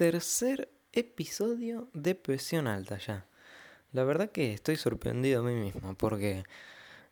tercer 0.00 0.70
episodio 0.94 1.90
de 1.92 2.14
Presión 2.14 2.66
Alta 2.66 2.96
ya. 2.96 3.26
La 3.92 4.02
verdad 4.02 4.30
que 4.30 4.54
estoy 4.54 4.76
sorprendido 4.76 5.40
a 5.40 5.42
mí 5.42 5.52
mismo 5.52 5.92
porque 5.92 6.44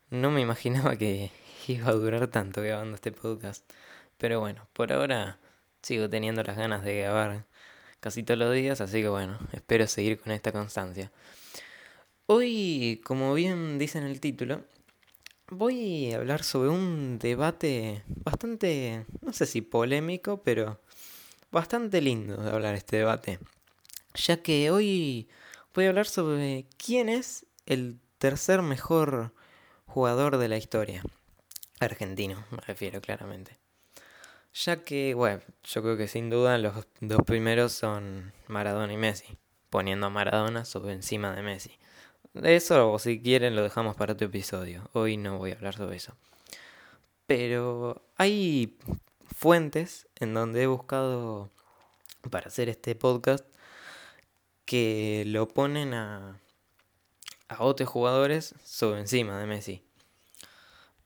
no 0.08 0.30
me 0.30 0.40
imaginaba 0.40 0.96
que 0.96 1.30
iba 1.68 1.90
a 1.90 1.92
durar 1.92 2.28
tanto 2.28 2.62
grabando 2.62 2.94
este 2.94 3.12
podcast. 3.12 3.70
Pero 4.16 4.40
bueno, 4.40 4.66
por 4.72 4.90
ahora 4.90 5.38
sigo 5.82 6.08
teniendo 6.08 6.42
las 6.42 6.56
ganas 6.56 6.82
de 6.82 7.02
grabar 7.02 7.44
casi 8.00 8.22
todos 8.22 8.38
los 8.38 8.54
días, 8.54 8.80
así 8.80 9.02
que 9.02 9.08
bueno, 9.10 9.38
espero 9.52 9.86
seguir 9.86 10.18
con 10.18 10.32
esta 10.32 10.50
constancia. 10.50 11.12
Hoy, 12.24 13.02
como 13.04 13.34
bien 13.34 13.76
dice 13.76 13.98
en 13.98 14.04
el 14.04 14.18
título, 14.18 14.64
voy 15.50 16.10
a 16.14 16.16
hablar 16.16 16.42
sobre 16.42 16.70
un 16.70 17.18
debate 17.18 18.02
bastante, 18.06 19.04
no 19.20 19.34
sé 19.34 19.44
si 19.44 19.60
polémico, 19.60 20.42
pero 20.42 20.80
bastante 21.50 22.00
lindo 22.00 22.36
de 22.36 22.50
hablar 22.50 22.74
este 22.74 22.98
debate. 22.98 23.38
Ya 24.14 24.42
que 24.42 24.70
hoy 24.70 25.28
voy 25.74 25.86
a 25.86 25.88
hablar 25.88 26.06
sobre 26.06 26.66
quién 26.76 27.08
es 27.08 27.46
el 27.66 27.98
tercer 28.18 28.62
mejor 28.62 29.32
jugador 29.86 30.38
de 30.38 30.48
la 30.48 30.56
historia. 30.56 31.02
Argentino, 31.80 32.44
me 32.50 32.58
refiero 32.58 33.00
claramente. 33.00 33.58
Ya 34.54 34.82
que, 34.82 35.14
bueno, 35.14 35.40
yo 35.62 35.82
creo 35.82 35.96
que 35.96 36.08
sin 36.08 36.30
duda 36.30 36.58
los 36.58 36.86
dos 37.00 37.22
primeros 37.24 37.72
son 37.72 38.32
Maradona 38.48 38.92
y 38.92 38.96
Messi, 38.96 39.38
poniendo 39.70 40.06
a 40.06 40.10
Maradona 40.10 40.64
sobre 40.64 40.94
encima 40.94 41.34
de 41.34 41.42
Messi. 41.42 41.78
De 42.34 42.56
eso, 42.56 42.98
si 42.98 43.20
quieren, 43.20 43.54
lo 43.54 43.62
dejamos 43.62 43.96
para 43.96 44.14
otro 44.14 44.26
episodio. 44.26 44.88
Hoy 44.92 45.16
no 45.16 45.38
voy 45.38 45.52
a 45.52 45.54
hablar 45.54 45.76
sobre 45.76 45.96
eso. 45.96 46.14
Pero 47.26 48.02
hay 48.16 48.78
fuentes 49.38 50.08
en 50.16 50.34
donde 50.34 50.64
he 50.64 50.66
buscado 50.66 51.48
para 52.28 52.48
hacer 52.48 52.68
este 52.68 52.96
podcast 52.96 53.46
que 54.64 55.22
lo 55.28 55.46
ponen 55.46 55.94
a, 55.94 56.40
a 57.46 57.62
otros 57.62 57.88
jugadores 57.88 58.56
sobre 58.64 58.98
encima 58.98 59.38
de 59.38 59.46
Messi. 59.46 59.84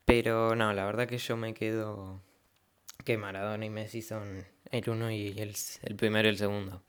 Pero 0.05 0.55
no, 0.55 0.73
la 0.73 0.83
verdad 0.83 1.07
que 1.07 1.19
yo 1.19 1.37
me 1.37 1.53
quedo 1.53 2.23
que 3.05 3.19
Maradona 3.19 3.67
y 3.67 3.69
Messi 3.69 4.01
son 4.01 4.43
el 4.71 4.89
uno 4.89 5.11
y 5.11 5.27
el, 5.37 5.55
el 5.83 5.95
primero 5.95 6.27
y 6.27 6.31
el 6.31 6.37
segundo. 6.39 6.81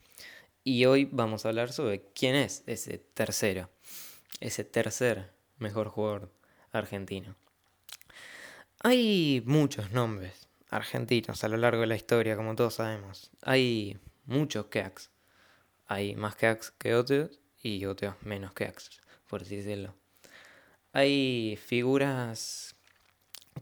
Y 0.65 0.87
hoy 0.87 1.07
vamos 1.13 1.45
a 1.45 1.51
hablar 1.51 1.73
sobre 1.73 2.07
quién 2.15 2.37
es 2.37 2.63
ese 2.65 2.97
tercero, 2.97 3.69
ese 4.41 4.65
tercer 4.65 5.31
mejor 5.59 5.91
jugador 5.91 6.33
argentino. 6.73 7.37
Hay 8.81 9.43
muchos 9.45 9.91
nombres 9.93 10.44
argentinos 10.75 11.45
a 11.45 11.49
lo 11.49 11.57
largo 11.57 11.83
de 11.83 11.87
la 11.87 11.95
historia, 11.95 12.37
como 12.37 12.57
todos 12.57 12.75
sabemos. 12.75 13.31
Hay 13.43 13.97
muchos 14.27 14.67
cracks. 14.67 15.11
Hay 15.87 16.17
más 16.17 16.35
cracks 16.35 16.73
que 16.73 16.97
otros 16.97 17.39
y 17.63 17.85
otros 17.85 18.17
menos 18.23 18.53
cracks, 18.53 18.91
por 19.29 19.43
así 19.43 19.57
decirlo. 19.57 19.95
Hay 20.93 21.57
figuras 21.65 22.75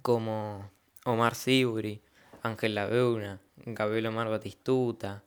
como 0.01 0.71
Omar 1.05 1.35
Siburi, 1.35 2.01
Ángel 2.43 2.75
Labeuna, 2.75 3.41
Gabriel 3.57 4.07
Omar 4.07 4.31
Batistuta, 4.31 5.23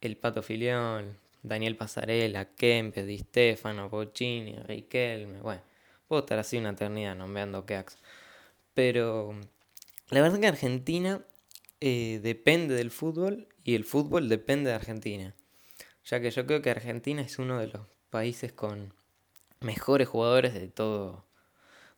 El 0.00 0.16
Pato 0.16 0.42
Filión, 0.42 1.18
Daniel 1.42 1.76
Pasarela, 1.76 2.44
Kempes, 2.54 3.06
Di 3.06 3.18
Stefano, 3.18 3.90
Pochini, 3.90 4.54
Riquelme, 4.54 5.40
bueno, 5.40 5.62
puedo 6.06 6.20
estar 6.20 6.38
así 6.38 6.58
una 6.58 6.70
eternidad 6.70 7.16
nombrando 7.16 7.66
cracks. 7.66 7.98
Pero 8.74 9.34
la 10.10 10.22
verdad 10.22 10.40
que 10.40 10.46
Argentina 10.46 11.24
eh, 11.80 12.20
depende 12.22 12.74
del 12.74 12.90
fútbol 12.90 13.48
y 13.64 13.74
el 13.74 13.84
fútbol 13.84 14.28
depende 14.28 14.70
de 14.70 14.76
Argentina. 14.76 15.34
Ya 16.04 16.20
que 16.20 16.30
yo 16.30 16.46
creo 16.46 16.62
que 16.62 16.70
Argentina 16.70 17.22
es 17.22 17.38
uno 17.38 17.58
de 17.58 17.68
los 17.68 17.86
países 18.10 18.52
con 18.52 18.94
mejores 19.60 20.08
jugadores 20.08 20.54
de 20.54 20.68
todo, 20.68 21.24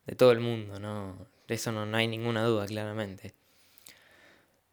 de 0.07 0.17
todo 0.17 0.33
el 0.33 0.41
mundo, 0.41 0.81
¿no? 0.81 1.29
De 1.47 1.55
eso 1.55 1.73
no, 1.73 1.87
no 1.87 1.97
hay 1.97 2.09
ninguna 2.09 2.45
duda, 2.45 2.67
claramente. 2.67 3.35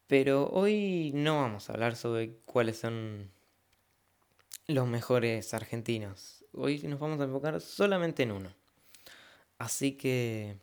Pero 0.08 0.50
hoy 0.50 1.12
no 1.14 1.38
vamos 1.42 1.70
a 1.70 1.74
hablar 1.74 1.96
sobre 1.96 2.38
cuáles 2.46 2.80
son 2.80 3.30
los 4.68 4.88
mejores 4.88 5.53
argentinos. 5.53 6.46
Hoy 6.53 6.80
nos 6.80 7.00
vamos 7.00 7.20
a 7.20 7.26
enfocar 7.26 7.62
solamente 7.62 8.24
en 8.24 8.31
uno. 8.31 8.53
Así 9.58 9.94
que, 9.94 10.58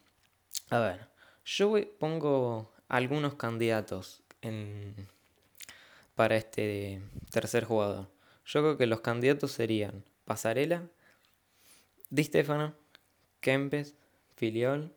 a 0.71 0.79
ver, 0.79 1.14
yo 1.45 1.75
pongo 1.99 2.73
algunos 2.89 3.35
candidatos 3.35 4.23
en, 4.43 5.09
para 6.15 6.37
este 6.37 7.03
tercer 7.31 7.65
jugador. 7.65 8.09
Yo 8.47 8.61
creo 8.61 8.77
que 8.77 8.87
los 8.87 9.01
candidatos 9.01 9.53
serían 9.53 10.05
Pasarela, 10.25 10.89
Di 12.11 12.25
Stefano, 12.25 12.75
Kempes, 13.41 13.95
Filiol, 14.37 14.95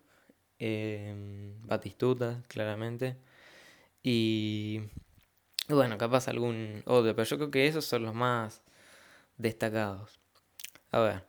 eh, 0.60 1.54
Batistuta, 1.64 2.44
claramente. 2.48 3.18
Y 4.04 4.82
bueno, 5.68 5.98
capaz 5.98 6.28
algún 6.28 6.84
otro, 6.86 7.16
pero 7.16 7.28
yo 7.28 7.38
creo 7.38 7.52
que 7.52 7.68
esos 7.68 7.86
son 7.86 8.04
los 8.04 8.14
más 8.14 8.62
destacados. 9.38 10.20
A 10.92 11.00
ver, 11.00 11.24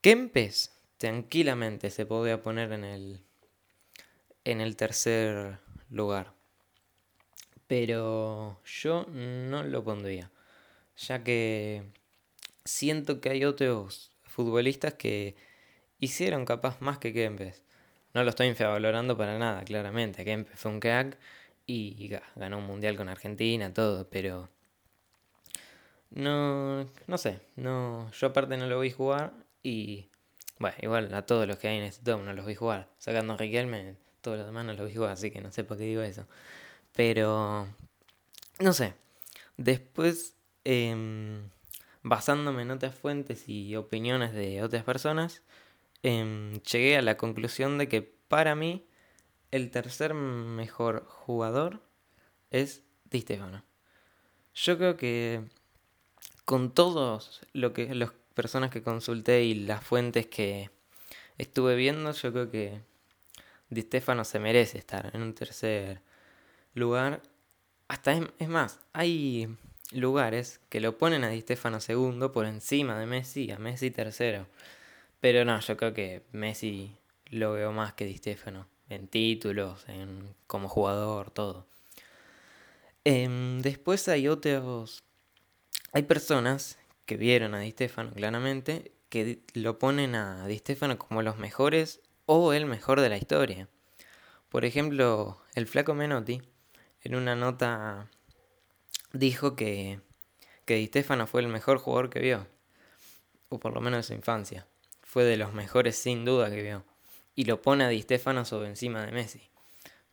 Kempes 0.00 0.72
tranquilamente 0.98 1.90
se 1.90 2.06
podría 2.06 2.42
poner 2.42 2.72
en 2.72 2.84
el 2.84 3.24
en 4.44 4.60
el 4.60 4.76
tercer 4.76 5.58
lugar. 5.90 6.32
Pero 7.66 8.60
yo 8.64 9.06
no 9.10 9.62
lo 9.62 9.84
pondría, 9.84 10.30
ya 10.96 11.24
que 11.24 11.82
siento 12.64 13.20
que 13.20 13.30
hay 13.30 13.44
otros 13.44 14.12
futbolistas 14.24 14.94
que 14.94 15.34
hicieron 15.98 16.44
capaz 16.44 16.80
más 16.80 16.98
que 16.98 17.12
Kempes. 17.12 17.62
No 18.12 18.22
lo 18.22 18.30
estoy 18.30 18.48
infravalorando 18.48 19.16
para 19.16 19.38
nada, 19.38 19.64
claramente. 19.64 20.24
Kempes 20.24 20.58
fue 20.58 20.70
un 20.72 20.80
crack 20.80 21.18
y 21.66 22.10
ganó 22.36 22.58
un 22.58 22.66
mundial 22.66 22.96
con 22.96 23.08
Argentina, 23.08 23.72
todo, 23.72 24.08
pero 24.08 24.50
no, 26.10 26.84
no 27.06 27.18
sé, 27.18 27.40
no, 27.56 28.10
yo 28.12 28.28
aparte 28.28 28.56
no 28.56 28.66
lo 28.66 28.80
a 28.80 28.90
jugar 28.90 29.32
y 29.62 30.10
bueno, 30.58 30.76
igual 30.82 31.12
a 31.14 31.26
todos 31.26 31.48
los 31.48 31.56
que 31.58 31.68
hay 31.68 31.78
en 31.78 31.84
este 31.84 32.04
top 32.04 32.22
no 32.22 32.32
los 32.34 32.46
a 32.46 32.54
jugar, 32.54 32.88
sacando 32.98 33.32
a 33.32 33.36
Riquelme 33.36 33.96
todos 34.24 34.38
los 34.38 34.46
demás 34.46 34.64
no 34.64 34.72
lo 34.72 34.86
digo, 34.86 35.04
así 35.04 35.30
que 35.30 35.42
no 35.42 35.52
sé 35.52 35.64
por 35.64 35.76
qué 35.76 35.84
digo 35.84 36.02
eso. 36.02 36.26
Pero, 36.96 37.68
no 38.58 38.72
sé. 38.72 38.94
Después, 39.58 40.34
em, 40.64 41.50
basándome 42.02 42.62
en 42.62 42.70
otras 42.70 42.94
fuentes 42.94 43.48
y 43.48 43.76
opiniones 43.76 44.32
de 44.32 44.62
otras 44.62 44.82
personas, 44.82 45.42
em, 46.02 46.54
llegué 46.62 46.96
a 46.96 47.02
la 47.02 47.16
conclusión 47.16 47.78
de 47.78 47.88
que 47.88 48.02
para 48.02 48.54
mí 48.54 48.86
el 49.50 49.70
tercer 49.70 50.14
mejor 50.14 51.04
jugador 51.06 51.82
es 52.50 52.82
Di 53.10 53.20
Stefano. 53.20 53.62
Yo 54.54 54.78
creo 54.78 54.96
que 54.96 55.44
con 56.44 56.72
todos 56.72 57.42
lo 57.52 57.72
que 57.74 57.94
las 57.94 58.12
personas 58.34 58.70
que 58.70 58.82
consulté 58.82 59.44
y 59.44 59.54
las 59.54 59.84
fuentes 59.84 60.26
que 60.26 60.70
estuve 61.38 61.76
viendo, 61.76 62.12
yo 62.12 62.32
creo 62.32 62.50
que 62.50 62.80
Di 63.70 63.82
Stefano 63.82 64.24
se 64.24 64.38
merece 64.38 64.78
estar 64.78 65.10
en 65.14 65.22
un 65.22 65.34
tercer 65.34 66.00
lugar. 66.74 67.22
Hasta 67.88 68.12
es, 68.38 68.48
más, 68.48 68.80
hay 68.92 69.48
lugares 69.92 70.60
que 70.68 70.80
lo 70.80 70.98
ponen 70.98 71.24
a 71.24 71.28
Di 71.28 71.40
Stefano 71.40 71.80
segundo 71.80 72.32
por 72.32 72.46
encima 72.46 72.98
de 72.98 73.06
Messi, 73.06 73.50
a 73.50 73.58
Messi 73.58 73.90
tercero. 73.90 74.46
Pero 75.20 75.44
no, 75.44 75.58
yo 75.60 75.76
creo 75.76 75.94
que 75.94 76.22
Messi 76.32 76.96
lo 77.26 77.52
veo 77.52 77.72
más 77.72 77.94
que 77.94 78.04
Di 78.04 78.16
Stefano. 78.16 78.66
En 78.88 79.08
títulos, 79.08 79.88
en 79.88 80.34
como 80.46 80.68
jugador, 80.68 81.30
todo. 81.30 81.66
Em, 83.04 83.60
después 83.60 84.08
hay 84.08 84.28
otros. 84.28 85.02
Hay 85.92 86.02
personas 86.02 86.78
que 87.06 87.16
vieron 87.16 87.54
a 87.54 87.60
Di 87.60 87.70
Stefano 87.70 88.10
claramente 88.12 88.92
que 89.08 89.42
lo 89.52 89.78
ponen 89.78 90.14
a 90.14 90.46
Di 90.46 90.58
Stefano 90.58 90.98
como 90.98 91.22
los 91.22 91.38
mejores 91.38 92.00
o 92.26 92.52
el 92.52 92.66
mejor 92.66 93.00
de 93.00 93.08
la 93.08 93.16
historia. 93.16 93.68
Por 94.48 94.64
ejemplo, 94.64 95.40
el 95.54 95.66
flaco 95.66 95.94
Menotti, 95.94 96.40
en 97.02 97.14
una 97.14 97.34
nota, 97.34 98.08
dijo 99.12 99.56
que, 99.56 100.00
que 100.64 100.76
Di 100.76 100.86
Stefano 100.86 101.26
fue 101.26 101.40
el 101.40 101.48
mejor 101.48 101.78
jugador 101.78 102.10
que 102.10 102.20
vio, 102.20 102.46
o 103.48 103.58
por 103.58 103.74
lo 103.74 103.80
menos 103.80 103.98
de 103.98 104.02
su 104.04 104.14
infancia. 104.14 104.66
Fue 105.02 105.24
de 105.24 105.36
los 105.36 105.52
mejores 105.52 105.96
sin 105.96 106.24
duda 106.24 106.50
que 106.50 106.62
vio. 106.62 106.84
Y 107.34 107.44
lo 107.44 107.62
pone 107.62 107.84
a 107.84 107.88
Di 107.88 108.02
Stefano 108.02 108.44
sobre 108.44 108.68
encima 108.68 109.04
de 109.04 109.12
Messi. 109.12 109.42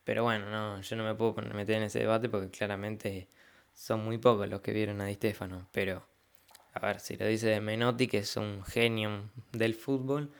Pero 0.04 0.24
bueno, 0.24 0.50
no, 0.50 0.80
yo 0.80 0.96
no 0.96 1.04
me 1.04 1.14
puedo 1.14 1.34
meter 1.54 1.76
en 1.76 1.84
ese 1.84 2.00
debate 2.00 2.28
porque 2.28 2.50
claramente 2.50 3.28
son 3.74 4.04
muy 4.04 4.18
pocos 4.18 4.48
los 4.48 4.60
que 4.60 4.72
vieron 4.72 5.00
a 5.00 5.06
Di 5.06 5.14
Stefano. 5.14 5.68
Pero, 5.72 6.06
a 6.74 6.80
ver, 6.80 7.00
si 7.00 7.16
lo 7.16 7.26
dice 7.26 7.46
de 7.48 7.60
Menotti, 7.60 8.08
que 8.08 8.18
es 8.18 8.36
un 8.36 8.64
genio 8.64 9.30
del 9.52 9.74
fútbol, 9.74 10.32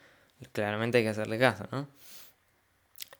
claramente 0.53 0.99
hay 0.99 1.05
que 1.05 1.11
hacerle 1.11 1.39
caso, 1.39 1.67
¿no? 1.71 1.89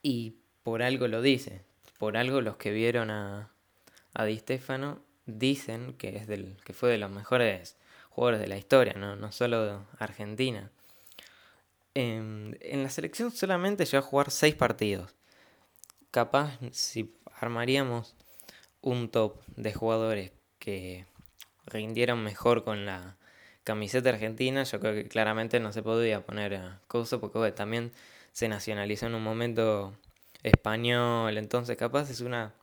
Y 0.03 0.37
por 0.63 0.83
algo 0.83 1.09
lo 1.09 1.23
dice, 1.23 1.65
por 1.99 2.17
algo 2.17 2.41
los 2.41 2.57
que 2.57 2.73
vieron 2.73 3.11
a, 3.11 3.51
a 4.15 4.25
Di 4.25 4.39
Stefano 4.39 5.03
dicen 5.27 5.95
que 5.95 6.17
es 6.17 6.27
del 6.27 6.57
que 6.65 6.73
fue 6.73 6.91
de 6.91 6.99
los 6.99 7.11
mejores 7.11 7.77
jugadores 8.11 8.41
de 8.41 8.49
la 8.49 8.59
historia, 8.59 8.95
no, 8.95 9.17
no 9.17 9.33
solo 9.33 9.87
Argentina. 9.99 10.71
En, 11.95 12.59
en 12.61 12.83
la 12.83 12.91
selección 12.91 13.31
solamente 13.31 13.85
llegó 13.85 13.99
a 13.99 14.09
jugar 14.09 14.31
seis 14.31 14.55
partidos. 14.55 15.15
Capaz 16.11 16.59
si 16.73 17.15
armaríamos 17.35 18.15
un 18.81 19.11
top 19.11 19.41
de 19.57 19.73
jugadores 19.73 20.33
que 20.59 21.07
rindieron 21.67 22.23
mejor 22.23 22.65
con 22.65 22.85
la 22.85 23.17
camiseta 23.65 24.11
argentina, 24.11 24.65
yo 24.65 24.81
creo 24.81 24.95
que 24.95 25.09
claramente 25.09 25.61
no 25.61 25.73
se 25.73 25.83
podía 25.83 26.25
poner 26.25 26.55
a 26.55 26.81
porque 27.21 27.53
también 27.53 27.93
se 28.33 28.49
nacionalizó 28.49 29.07
en 29.07 29.15
un 29.15 29.23
momento 29.23 29.95
español, 30.43 31.39
entonces 31.39 31.77
capaz 31.77 32.11
es 32.11 32.21
una 32.21 32.55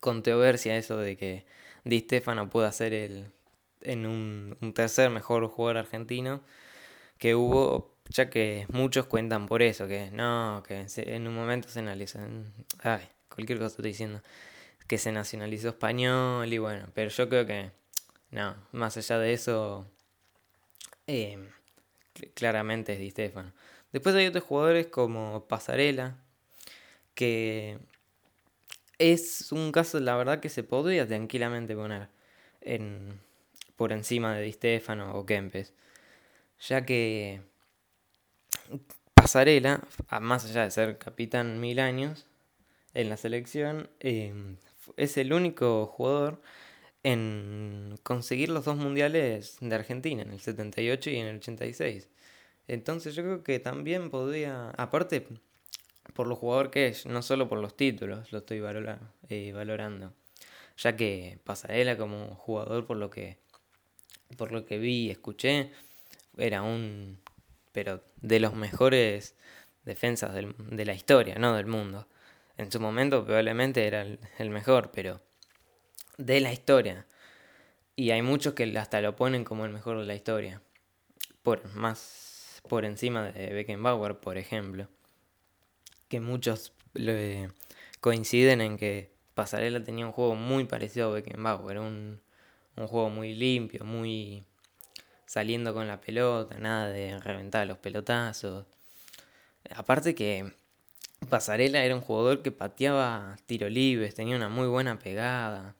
controversia 0.00 0.76
eso 0.76 0.98
de 0.98 1.16
que 1.16 1.46
Di 1.84 2.00
Stefano 2.00 2.50
pueda 2.50 2.70
ser 2.72 2.92
el 2.92 3.32
en 3.82 4.06
un, 4.06 4.56
un 4.60 4.74
tercer 4.74 5.10
mejor 5.10 5.46
jugador 5.48 5.78
argentino 5.78 6.42
que 7.18 7.34
hubo, 7.34 7.94
ya 8.08 8.30
que 8.30 8.66
muchos 8.70 9.06
cuentan 9.06 9.46
por 9.46 9.62
eso, 9.62 9.86
que 9.88 10.10
no, 10.12 10.62
que 10.66 10.86
en 10.96 11.26
un 11.28 11.34
momento 11.34 11.68
se 11.68 11.80
analizan, 11.80 12.52
ay, 12.80 13.08
cualquier 13.28 13.58
cosa 13.58 13.68
estoy 13.68 13.86
diciendo, 13.86 14.22
que 14.86 14.98
se 14.98 15.12
nacionalizó 15.12 15.70
español 15.70 16.52
y 16.52 16.58
bueno, 16.58 16.86
pero 16.94 17.10
yo 17.10 17.28
creo 17.28 17.46
que, 17.46 17.72
no, 18.30 18.56
más 18.72 18.96
allá 18.96 19.18
de 19.18 19.32
eso, 19.32 19.86
eh, 21.08 21.38
claramente 22.34 22.92
es 22.92 23.00
Di 23.00 23.10
Stefano. 23.10 23.52
Después 23.92 24.14
hay 24.14 24.26
otros 24.26 24.44
jugadores 24.44 24.86
como 24.86 25.48
Pasarela, 25.48 26.18
que 27.14 27.78
es 28.98 29.50
un 29.52 29.72
caso, 29.72 29.98
la 30.00 30.16
verdad, 30.16 30.40
que 30.40 30.50
se 30.50 30.62
podría 30.62 31.06
tranquilamente 31.06 31.74
poner 31.74 32.08
en, 32.60 33.20
por 33.76 33.92
encima 33.92 34.36
de 34.36 34.42
Di 34.42 34.52
Stefano 34.52 35.14
o 35.14 35.24
Kempes, 35.24 35.72
ya 36.60 36.84
que 36.84 37.40
Pasarela, 39.14 39.80
más 40.20 40.44
allá 40.44 40.64
de 40.64 40.70
ser 40.70 40.98
capitán 40.98 41.60
mil 41.60 41.80
años 41.80 42.26
en 42.94 43.08
la 43.08 43.16
selección, 43.16 43.88
eh, 44.00 44.34
es 44.96 45.16
el 45.16 45.32
único 45.32 45.86
jugador 45.86 46.42
en 47.12 47.98
conseguir 48.02 48.50
los 48.50 48.66
dos 48.66 48.76
mundiales 48.76 49.56
de 49.60 49.74
Argentina, 49.74 50.22
en 50.22 50.30
el 50.30 50.40
78 50.40 51.10
y 51.10 51.16
en 51.16 51.26
el 51.26 51.36
86. 51.36 52.08
Entonces 52.66 53.14
yo 53.14 53.22
creo 53.22 53.42
que 53.42 53.58
también 53.60 54.10
podría, 54.10 54.70
aparte 54.76 55.26
por 56.12 56.26
lo 56.26 56.36
jugador 56.36 56.70
que 56.70 56.88
es, 56.88 57.06
no 57.06 57.22
solo 57.22 57.48
por 57.48 57.60
los 57.60 57.76
títulos, 57.76 58.30
lo 58.30 58.38
estoy 58.38 58.62
eh, 59.30 59.52
valorando, 59.52 60.12
ya 60.76 60.96
que 60.96 61.38
Pasarela 61.44 61.96
como 61.96 62.34
jugador 62.34 62.86
por 62.86 62.98
lo 62.98 63.08
que 63.08 63.38
por 64.36 64.52
lo 64.52 64.66
que 64.66 64.78
vi 64.78 65.06
y 65.06 65.10
escuché 65.10 65.72
era 66.36 66.62
un 66.62 67.18
pero 67.72 68.02
de 68.20 68.40
los 68.40 68.54
mejores 68.54 69.34
defensas 69.84 70.34
de 70.34 70.84
la 70.84 70.92
historia, 70.92 71.36
no 71.36 71.54
del 71.54 71.66
mundo. 71.66 72.06
En 72.58 72.70
su 72.70 72.80
momento 72.80 73.24
probablemente 73.24 73.86
era 73.86 74.02
el 74.02 74.50
mejor, 74.50 74.90
pero 74.92 75.20
de 76.18 76.40
la 76.40 76.52
historia. 76.52 77.06
Y 77.96 78.10
hay 78.10 78.22
muchos 78.22 78.54
que 78.54 78.64
hasta 78.78 79.00
lo 79.00 79.16
ponen 79.16 79.44
como 79.44 79.64
el 79.64 79.72
mejor 79.72 79.98
de 79.98 80.04
la 80.04 80.14
historia. 80.14 80.60
Por 81.42 81.74
más 81.74 82.60
por 82.68 82.84
encima 82.84 83.32
de 83.32 83.52
Beckenbauer, 83.54 84.18
por 84.18 84.36
ejemplo. 84.36 84.88
Que 86.08 86.20
muchos 86.20 86.72
coinciden 88.00 88.60
en 88.60 88.76
que 88.76 89.10
Pasarela 89.34 89.82
tenía 89.82 90.06
un 90.06 90.12
juego 90.12 90.34
muy 90.34 90.64
parecido 90.64 91.08
a 91.08 91.14
Beckenbauer. 91.14 91.78
Un, 91.78 92.20
un 92.76 92.86
juego 92.86 93.10
muy 93.10 93.34
limpio, 93.34 93.84
muy 93.84 94.44
saliendo 95.26 95.74
con 95.74 95.86
la 95.86 96.00
pelota, 96.00 96.58
nada 96.58 96.88
de 96.88 97.18
reventar 97.18 97.66
los 97.66 97.78
pelotazos. 97.78 98.66
Aparte 99.74 100.14
que 100.14 100.52
Pasarela 101.28 101.84
era 101.84 101.94
un 101.94 102.00
jugador 102.00 102.42
que 102.42 102.52
pateaba 102.52 103.36
tiro 103.46 103.68
libres, 103.68 104.14
tenía 104.14 104.36
una 104.36 104.48
muy 104.48 104.66
buena 104.68 104.98
pegada. 104.98 105.74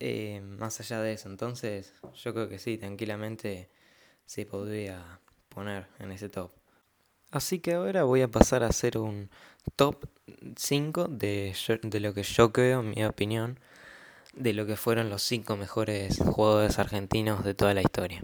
Eh, 0.00 0.40
más 0.42 0.80
allá 0.80 1.00
de 1.00 1.12
eso, 1.12 1.28
entonces 1.28 1.92
yo 2.22 2.32
creo 2.32 2.48
que 2.48 2.58
sí, 2.58 2.78
tranquilamente 2.78 3.68
se 4.26 4.46
podría 4.46 5.20
poner 5.48 5.86
en 5.98 6.12
ese 6.12 6.28
top. 6.28 6.50
Así 7.30 7.58
que 7.58 7.74
ahora 7.74 8.04
voy 8.04 8.22
a 8.22 8.28
pasar 8.28 8.62
a 8.62 8.68
hacer 8.68 8.96
un 8.96 9.28
top 9.76 10.06
5 10.56 11.08
de, 11.08 11.54
de 11.82 12.00
lo 12.00 12.14
que 12.14 12.22
yo 12.22 12.52
creo, 12.52 12.80
en 12.80 12.90
mi 12.90 13.04
opinión, 13.04 13.58
de 14.34 14.52
lo 14.52 14.66
que 14.66 14.76
fueron 14.76 15.10
los 15.10 15.22
5 15.22 15.56
mejores 15.56 16.18
jugadores 16.18 16.78
argentinos 16.78 17.44
de 17.44 17.54
toda 17.54 17.74
la 17.74 17.82
historia. 17.82 18.22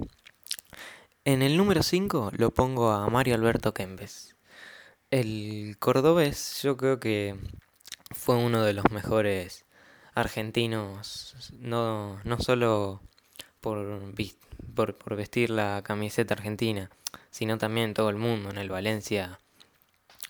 En 1.24 1.42
el 1.42 1.56
número 1.56 1.82
5 1.82 2.30
lo 2.36 2.52
pongo 2.52 2.92
a 2.92 3.08
Mario 3.08 3.34
Alberto 3.34 3.74
Kempes. 3.74 4.36
El 5.10 5.76
cordobés 5.78 6.60
yo 6.62 6.76
creo 6.76 7.00
que 7.00 7.36
fue 8.10 8.36
uno 8.36 8.62
de 8.62 8.74
los 8.74 8.84
mejores 8.90 9.64
argentinos, 10.14 11.52
no, 11.58 12.20
no 12.24 12.38
solo 12.38 13.00
por, 13.60 14.00
por, 14.74 15.16
vestir 15.16 15.50
la 15.50 15.82
camiseta 15.82 16.34
argentina, 16.34 16.90
sino 17.30 17.58
también 17.58 17.94
todo 17.94 18.10
el 18.10 18.16
mundo 18.16 18.50
en 18.50 18.58
el 18.58 18.68
Valencia 18.68 19.38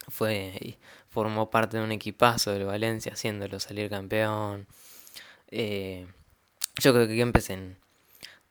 fue 0.08 0.78
formó 1.10 1.48
parte 1.48 1.76
de 1.76 1.84
un 1.84 1.92
equipazo 1.92 2.52
del 2.52 2.64
Valencia 2.64 3.12
haciéndolo 3.12 3.60
salir 3.60 3.88
campeón. 3.88 4.66
Eh, 5.50 6.06
yo 6.82 6.92
creo 6.92 7.06
que 7.06 7.20
empecé 7.20 7.52
en 7.52 7.76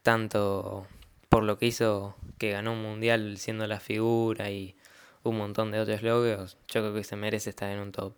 tanto 0.01 0.87
por 1.29 1.43
lo 1.43 1.57
que 1.57 1.65
hizo 1.65 2.15
que 2.37 2.51
ganó 2.51 2.73
un 2.73 2.81
mundial 2.81 3.37
siendo 3.37 3.67
la 3.67 3.79
figura 3.79 4.49
y 4.51 4.75
un 5.23 5.37
montón 5.37 5.71
de 5.71 5.79
otros 5.79 6.03
logros, 6.03 6.57
yo 6.67 6.81
creo 6.81 6.93
que 6.93 7.03
se 7.03 7.15
merece 7.15 7.49
estar 7.49 7.69
en 7.71 7.79
un 7.79 7.91
top. 7.91 8.13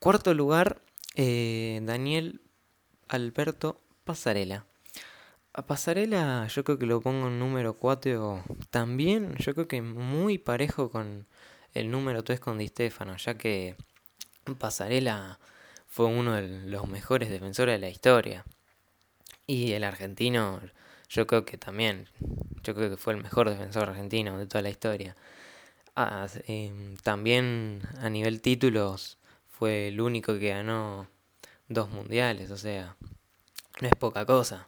Cuarto 0.00 0.34
lugar, 0.34 0.80
eh, 1.14 1.80
Daniel 1.82 2.40
Alberto 3.08 3.80
Pasarela. 4.04 4.66
A 5.54 5.66
Pasarela 5.66 6.46
yo 6.48 6.64
creo 6.64 6.78
que 6.78 6.86
lo 6.86 7.00
pongo 7.00 7.28
en 7.28 7.38
número 7.38 7.74
4 7.74 8.42
también, 8.70 9.36
yo 9.36 9.54
creo 9.54 9.68
que 9.68 9.82
muy 9.82 10.38
parejo 10.38 10.90
con 10.90 11.26
el 11.74 11.90
número 11.90 12.24
3 12.24 12.40
con 12.40 12.58
Di 12.58 12.68
Stefano, 12.68 13.16
ya 13.16 13.34
que 13.34 13.76
Pasarela 14.58 15.38
fue 15.86 16.06
uno 16.06 16.34
de 16.34 16.48
los 16.70 16.88
mejores 16.88 17.28
defensores 17.28 17.74
de 17.74 17.78
la 17.78 17.90
historia. 17.90 18.44
Y 19.46 19.72
el 19.72 19.84
argentino, 19.84 20.60
yo 21.08 21.26
creo 21.26 21.44
que 21.44 21.58
también, 21.58 22.08
yo 22.62 22.74
creo 22.74 22.88
que 22.90 22.96
fue 22.96 23.12
el 23.14 23.22
mejor 23.22 23.50
defensor 23.50 23.90
argentino 23.90 24.38
de 24.38 24.46
toda 24.46 24.62
la 24.62 24.70
historia. 24.70 25.16
Ah, 25.94 26.26
em, 26.46 26.96
también 26.96 27.82
a 28.00 28.08
nivel 28.08 28.40
títulos 28.40 29.18
fue 29.62 29.86
el 29.86 30.00
único 30.00 30.40
que 30.40 30.48
ganó 30.48 31.06
dos 31.68 31.88
mundiales, 31.88 32.50
o 32.50 32.56
sea, 32.56 32.96
no 33.80 33.86
es 33.86 33.94
poca 33.94 34.26
cosa. 34.26 34.66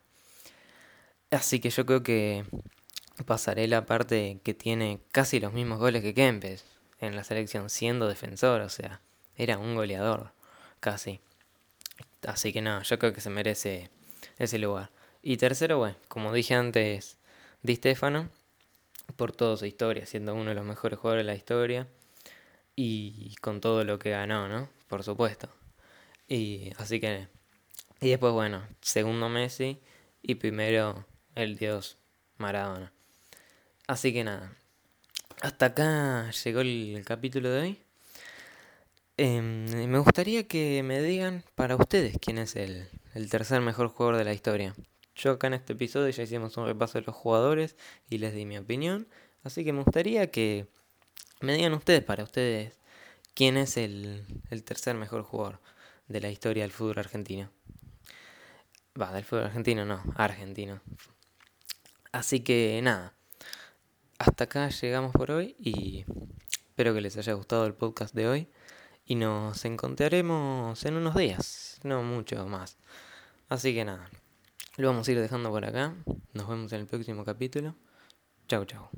Así 1.33 1.59
que 1.59 1.71
yo 1.71 1.85
creo 1.85 2.05
que 2.05 2.45
pasaré 3.27 3.67
la 3.67 3.87
parte 3.87 4.39
que 4.45 4.55
tiene 4.55 5.01
casi 5.11 5.41
los 5.41 5.53
mismos 5.53 5.81
goles 5.81 6.01
que 6.01 6.15
Kempes 6.15 6.65
en 7.01 7.17
la 7.17 7.25
selección, 7.25 7.71
siendo 7.71 8.07
defensor, 8.07 8.61
o 8.61 8.69
sea, 8.69 9.01
era 9.35 9.59
un 9.59 9.75
goleador, 9.75 10.31
casi. 10.79 11.19
Así 12.25 12.53
que 12.53 12.63
no, 12.63 12.81
yo 12.81 12.97
creo 13.01 13.13
que 13.13 13.21
se 13.21 13.31
merece 13.31 13.91
ese 14.39 14.61
lugar. 14.61 14.91
Y 15.23 15.39
tercero, 15.39 15.79
bueno, 15.79 15.97
como 16.07 16.33
dije 16.33 16.55
antes, 16.55 17.17
Di 17.63 17.75
Stefano, 17.75 18.31
por 19.17 19.33
toda 19.33 19.57
su 19.57 19.67
historia, 19.67 20.07
siendo 20.07 20.37
uno 20.37 20.51
de 20.51 20.55
los 20.55 20.65
mejores 20.65 21.01
jugadores 21.01 21.27
de 21.27 21.33
la 21.33 21.37
historia 21.37 21.89
y 22.77 23.35
con 23.41 23.61
todo 23.61 23.83
lo 23.83 23.99
que 23.99 24.11
ganó, 24.11 24.47
¿no? 24.47 24.74
Por 24.89 25.03
supuesto. 25.03 25.49
Y 26.29 26.73
así 26.79 27.01
que. 27.01 27.29
Y 28.01 28.11
después, 28.11 28.33
bueno, 28.33 28.67
segundo 28.81 29.29
Messi 29.29 29.81
y 30.23 30.35
primero 30.37 31.07
el 31.35 31.57
dios 31.57 31.99
Maradona. 32.39 32.93
Así 33.87 34.13
que 34.13 34.25
nada. 34.25 34.57
Hasta 35.41 35.67
acá 35.67 36.31
llegó 36.31 36.61
el, 36.61 37.03
capítulo 37.07 37.51
de 37.51 37.61
hoy. 37.61 37.79
Em, 39.17 39.89
me 39.89 39.99
gustaría 39.99 40.47
que 40.49 40.83
me 40.83 41.01
digan 41.01 41.45
para 41.55 41.77
ustedes 41.77 42.17
quién 42.21 42.39
es 42.39 42.57
el, 42.57 42.89
el 43.15 43.31
tercer 43.31 43.61
mejor 43.61 43.89
jugador 43.89 44.17
de 44.19 44.25
la 44.25 44.33
historia. 44.33 44.75
Yo 45.15 45.33
acá 45.33 45.47
en 45.47 45.55
este 45.55 45.75
episodio 45.75 46.11
ya 46.11 46.23
hicimos 46.25 46.57
un 46.57 46.67
repaso 46.67 46.99
de 46.99 47.05
los 47.05 47.15
jugadores 47.15 47.77
y 48.11 48.19
les 48.19 48.35
di 48.35 48.45
mi 48.45 48.59
opinión. 48.59 49.07
Así 49.45 49.65
que 49.65 49.73
me 49.73 49.83
gustaría 49.83 50.31
que 50.31 50.67
me 51.41 51.55
digan 51.55 51.75
ustedes, 51.75 52.03
para 52.03 52.25
ustedes, 52.25 52.73
quién 53.35 53.57
es 53.57 53.77
el, 53.77 54.25
el 54.51 54.65
tercer 54.65 54.97
mejor 54.97 55.23
jugador 55.23 55.61
de 56.09 56.21
la 56.21 56.31
historia 56.31 56.65
del 56.65 56.73
fútbol 56.73 56.99
argentino. 56.99 57.51
Va, 59.01 59.13
del 59.13 59.25
fútbol 59.25 59.45
argentino 59.45 59.85
no, 59.85 60.03
argentino. 60.17 60.81
Así 62.13 62.41
que 62.41 62.81
nada, 62.83 63.15
hasta 64.19 64.45
acá 64.45 64.69
llegamos 64.69 65.13
por 65.13 65.31
hoy 65.33 65.57
y 65.59 66.05
espero 66.69 66.95
que 66.95 67.01
les 67.01 67.17
haya 67.17 67.33
gustado 67.33 67.67
el 67.67 67.75
podcast 67.75 68.15
de 68.15 68.29
hoy 68.29 68.49
y 69.05 69.17
nos 69.17 69.65
encontraremos 69.65 70.85
en 70.85 70.95
unos 70.95 71.17
días, 71.17 71.81
no 71.83 72.03
mucho 72.03 72.47
más. 72.47 72.79
Así 73.49 73.75
que 73.75 73.85
nada, 73.85 74.09
Lo 74.77 74.89
vamos 74.89 75.07
a 75.07 75.13
ir 75.13 75.21
dejando 75.21 75.51
por 75.51 75.65
acá. 75.65 75.95
Nos 76.33 76.49
vemos 76.49 76.73
en 76.73 76.81
el 76.81 76.87
próximo 76.87 77.25
capítulo. 77.25 77.77
Chau, 78.49 78.65
chau. 78.65 78.89